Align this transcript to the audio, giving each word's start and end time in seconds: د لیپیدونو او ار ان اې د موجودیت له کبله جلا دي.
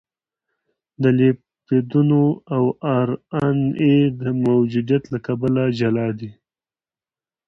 د 1.01 1.03
لیپیدونو 1.17 2.21
او 2.55 2.63
ار 2.97 3.09
ان 3.43 3.59
اې 3.81 3.95
د 4.21 4.23
موجودیت 4.45 5.03
له 5.13 5.19
کبله 5.27 5.63
جلا 5.79 6.07
دي. 6.19 6.31